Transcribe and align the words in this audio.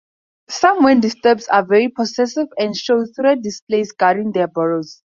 Some, 0.49 0.81
when 0.83 0.99
disturbed, 0.99 1.43
are 1.51 1.63
very 1.63 1.87
possessive 1.87 2.47
and 2.57 2.75
show 2.75 3.05
threat 3.15 3.43
displays 3.43 3.91
guarding 3.91 4.31
their 4.31 4.47
burrows. 4.47 4.99